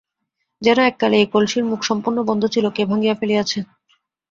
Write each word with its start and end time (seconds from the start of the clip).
যেন 0.61 0.77
এককালে 0.83 1.15
এই 1.19 1.27
কলসির 1.33 1.65
মুখ 1.65 1.79
সম্পূর্ণ 1.83 2.17
বন্ধ 2.29 2.43
ছিল, 2.53 2.65
কে 2.75 2.83
ভাঙিয়া 2.89 3.15
ফেলিয়াছে। 3.19 3.59